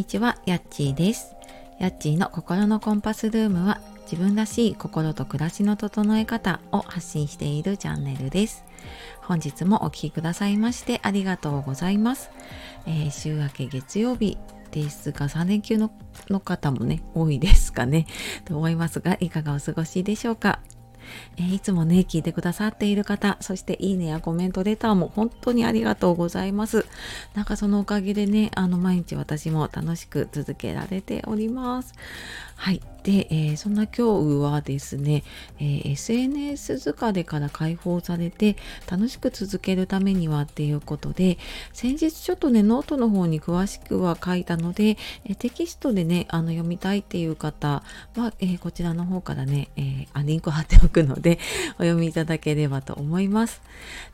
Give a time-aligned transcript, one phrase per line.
[0.00, 1.36] にちは、やっちーです。
[1.78, 8.64] やっちーの心のコンパスルームは自分らしい心と暮らしの整え方を発信しているチャンネルです。
[9.20, 12.30] 本日もお聴きくださいましてありがとうございます。
[12.86, 14.38] えー、週明け月曜日
[14.70, 15.90] ですが3連休の
[16.40, 18.06] 方もね多いですかね
[18.46, 20.60] と思いますがいかがお過ごしでしょうか？
[21.36, 26.86] えー、いつもね、聞いてくださっている方、そしていいねやコメントレターも本当にありがとうございます。
[27.34, 31.94] なんかそのおかげでね、あの毎日私も楽しく続けられております。
[32.60, 32.82] はい。
[33.02, 35.24] で、えー、そんな今日はですね、
[35.58, 38.56] えー、SNS 疲れから解放されて
[38.90, 41.38] 楽しく続けるためにはっていうことで、
[41.72, 47.82] 先日ちょっとね、ノートの方に詳しくは書いたので、えー、テキストでね、あの読みたいっていう方
[48.16, 51.38] は、えこちらの方からね、えあ、リンク貼っておくので、
[51.80, 53.62] お読みいただければと思います。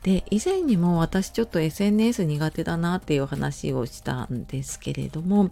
[0.03, 5.51] で、以前にも私ちょっと SNS 苦手だなっていう話をしたんですけれども、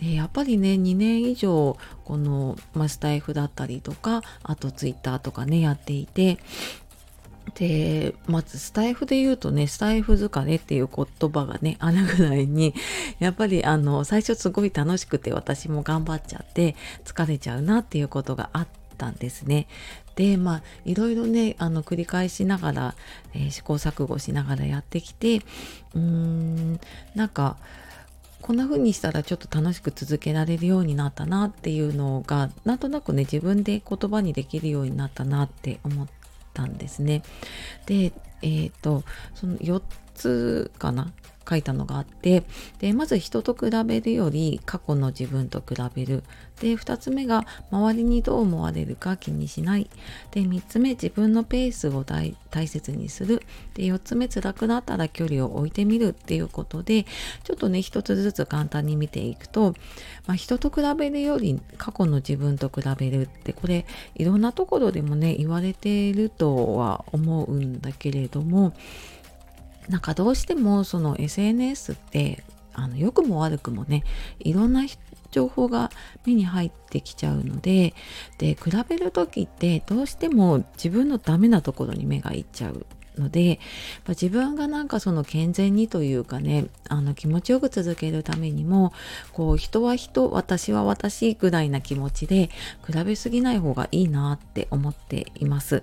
[0.00, 6.38] でやっぱりね、2年以上、このまあ、スタイフだったりとかあとツイッターとかねやっていて
[7.56, 12.74] でまずスタイフで言うとねスタイフ疲れっていう言葉がねあるぐらいに
[13.18, 19.66] やっぱりあの最初すごい楽しくて私も頑張っちゃって疲れちゃうなっていうことがあったんですね。
[20.14, 22.94] でまあいろいろねあの繰り返しながら、
[23.34, 26.80] えー、試行錯誤しながらやってきてうーん
[27.16, 27.56] なんか
[28.42, 36.08] こんな風にしたらちょっと楽しく続けられるようになったなっていうのがなんとなくね自分で言葉にできるようになったなって思っ
[36.54, 37.22] たんですね。
[37.86, 38.12] で
[38.42, 39.82] えっ、ー、とその4
[40.14, 41.12] つかな
[41.48, 42.44] 書いたのがあって
[42.78, 46.22] でまず人と比べるより過去の自分と比べる。
[46.60, 49.90] で2つ目が周りにどう思われるか気にしない。
[50.30, 52.34] で3つ目自分のペースを大
[52.66, 53.42] 切にする。
[53.74, 56.08] で4つ目辛くなったら距離を置いてみる。
[56.08, 57.04] っていうことで
[57.44, 59.74] ちょっとね1つずつ簡単に見ていくと、
[60.26, 63.22] まあ、人と比べるより過去の自分と比べる。
[63.22, 68.72] ってこれいろんなところでもね言われているとは思うんだけれども
[69.88, 74.04] なんかどうしてもその SNS ってあの良くも悪くもね
[74.38, 74.82] いろんな
[75.30, 75.90] 情報が
[76.24, 77.94] 目に入ってきちゃうので
[78.38, 82.86] で比べる時ってどうしても自分のダメなところに目がいっちゃう
[83.18, 83.58] ので
[84.08, 88.92] 自分がなんかその健全にというかねあの気持ちよく続けるためにも
[89.32, 92.50] こう人は人私は私ぐらいな気持ちで
[92.86, 95.82] 比べすぎない方がいいなって思っています。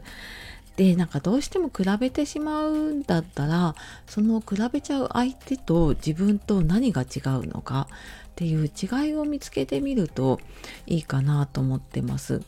[0.75, 3.75] でなんかどうしても比べてしまうんだったら
[4.07, 10.39] その比べちゃう相手と自分と何が違うのかっていう違いを見つけてみると
[10.87, 12.41] いいかなと思ってます。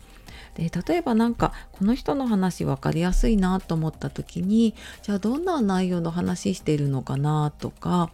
[0.55, 8.09] で例えば何かこの人の話分かりやすいなと思った時にじゃあどんな内容の話してるのかなとか、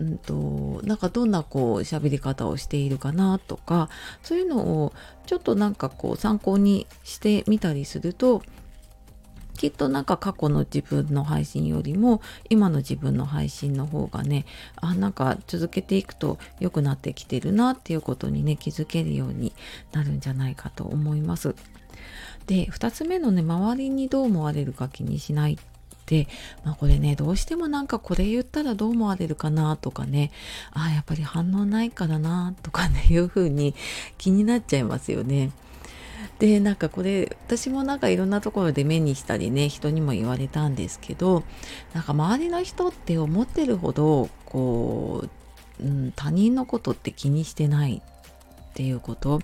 [0.00, 3.88] うんと、なんかどんなこう喋り方をしているかなとか
[4.22, 4.92] そういうのを
[5.26, 8.42] ちょっとなんかこう参考にしてみたりすると
[9.56, 14.44] きっとなんか過去の自分の配信よりも今の自分の配信の方がね
[14.76, 19.52] あなんか続けていくと良くなってきてるなっていうことにね気づけるように
[19.92, 21.54] なるんじゃないかと思います。
[22.46, 25.58] で2つ目のね周りにどう思われるか気にしない
[26.06, 26.28] で、
[26.64, 30.30] まあ、これねどうしてもなんかこれ言ったらどう思われるかなとかね
[30.72, 33.74] あやっぱり反応ないからなとかねいうふうに
[34.16, 35.50] 気になっちゃいますよね。
[36.38, 41.44] でなんかこれ私もなんかいろんなところで目にしたりね人にも言われたんですけど
[41.94, 45.24] なんか周りの人って思ってるほどこ
[45.80, 49.40] う、うん、他人のことって気にしてないっていうこと。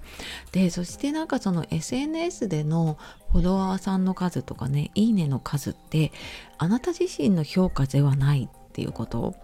[0.52, 2.98] でそしてなんかその SNS での
[3.32, 6.12] フォロワーさんの数とかねいいねの数って
[6.58, 9.34] あなた自身の評価ではないっていうこと。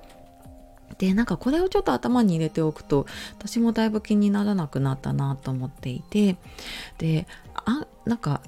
[0.99, 3.07] でなんかこれをちょっと頭に入れておくと
[3.39, 6.37] 私もだいぶ気にならなくなったなと思っていて
[6.99, 8.43] であなんか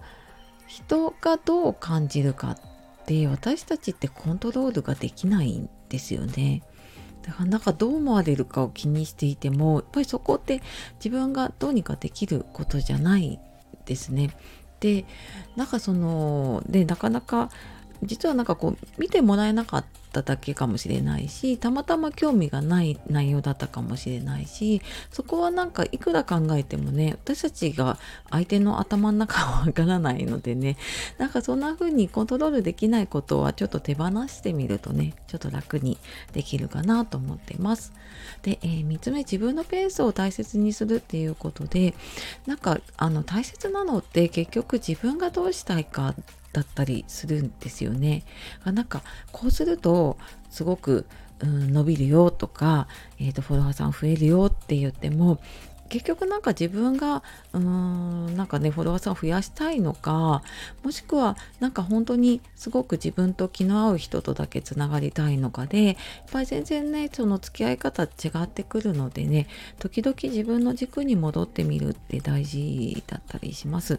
[0.67, 2.59] 人がどう感じるかっ
[3.07, 6.63] て私たちってコントロールができないんですよね。
[7.23, 10.63] だからなんかどう思われるかを気にしていてもやっぱりそこって
[10.97, 13.39] 自分がどうにかできることじゃない
[13.85, 14.31] ですね。
[14.81, 15.05] で
[15.57, 17.51] なんかそのでなかなか
[18.03, 27.99] 実はなんかこう見てもらえなかっただけかもしれないしたまたま興味がない内容だったかもしれないしそこはなんかいくら考えてもね私たちが
[28.31, 30.77] 相手の頭の中はわからないのでね
[31.19, 35.99] なんかそんな風にコントロールできないことはちょっと手放してみるとねちょっと楽に
[36.33, 37.93] できるかなと思ってます。
[38.43, 41.95] で、えー、3つ目自分のペースを大切にするっていうことで
[42.47, 46.15] なんかあの大切なのって結局自分がどうしたいか
[46.53, 48.25] だったりするんですよね。
[48.65, 50.00] なんかこうすると
[50.51, 51.07] すごく、
[51.41, 52.87] うん、伸びるよとか、
[53.19, 55.41] えーと、フォロワーさん増えるよって言っても
[55.91, 60.43] 結局なんか自分がうーんなんかねフォロワーさんを増やしたいのか
[60.85, 65.97] もしくはなんか本当にすごく自分と気の合う人とだけつながりたいのかでやっ
[66.31, 68.09] ぱり全然ねその付き合い方違
[68.43, 69.49] ってくるのでね
[69.81, 73.99] 時々自分の軸に戻ってみるって大事だったりします。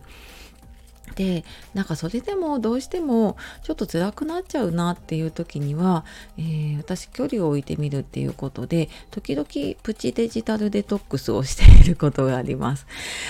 [1.15, 1.43] で
[1.73, 6.05] なんかそれでもどうしてもちょっと辛くなっちゃうなっていう時には、
[6.37, 9.47] えー、私距離を置いてみるっていうことで時々
[9.81, 12.85] プチデジタルデトックスをしていることがあります。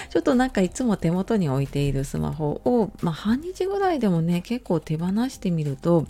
[0.09, 6.05] ちょっとなんかいつも手元に置いているスマホを、まあ、半日ぐらいでもね結構手放してみると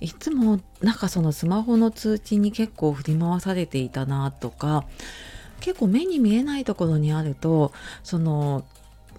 [0.00, 4.84] いつもなんかそのスマホの通知に結構振り回されていたなとか
[5.60, 7.72] 結構目に見えないところにあると
[8.02, 8.64] その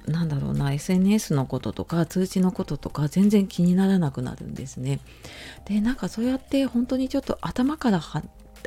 [0.08, 5.00] なんだろうな SNS のこととか通知のこととか全然気にならなくなるんですね。
[5.66, 8.02] でなんかそうやって本当にちょっと頭から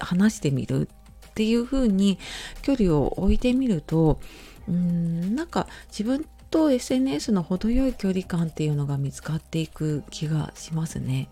[0.00, 0.88] 話してみる
[1.28, 2.18] っていう風に
[2.62, 4.20] 距離を置いてみると
[4.68, 11.28] うんなんか自分と SNS の程よい距離感っていうのが見つかっていく気がしますね。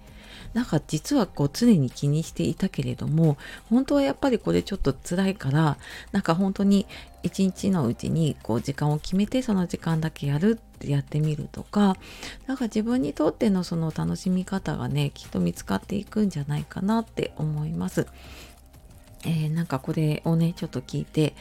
[0.54, 3.36] なんか実はこう常に気にしていたけれども
[3.68, 5.78] 本当はやっぱりこれちょっと辛いから
[6.12, 6.86] なんか本当に
[7.22, 11.96] 一日のうちにこう時間を決めてその時間だけやるってやってみるとか
[12.46, 18.06] なんか自分にとってのその楽しみ方がねきっと見つかっていくんじゃないかなって思います。
[19.24, 21.34] えー、なんかこれをねちょっと聞いて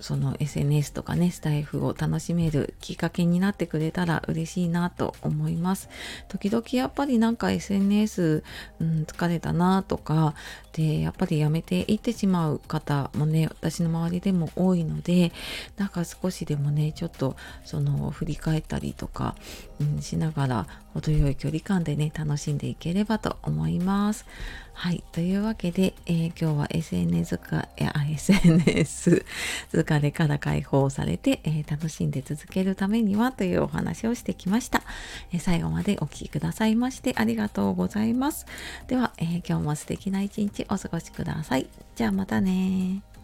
[0.00, 5.88] その SNS とかねスタイフを楽しめるきっかけになってくれたら嬉しいなと思います
[6.28, 8.44] 時々やっぱりなんか SNS、
[8.80, 10.34] うん、疲れたなとか
[10.72, 15.32] でやっぱりやめていってしまう方もね私の周りでも多いので
[15.76, 19.34] なんか少しでもねちょっとその振り返ったりとか、
[19.80, 24.26] うん、しながら程よい距離感でね楽しんでいければと思います
[24.78, 25.02] はい。
[25.10, 29.24] というわけで、えー、今日は SNS か、いや、SNS
[29.98, 34.82] れから解放されて、えー、楽しんで続けるためにはというお話をしてきました。
[35.32, 38.46] えー、最後までお聴きくださいましてありがとうございます。
[38.88, 41.68] では、え今日も素敵な一日お過ごしください。
[41.94, 43.15] じゃあまたね